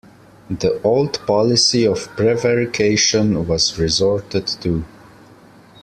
[0.49, 4.83] The old policy of prevarication was resorted to.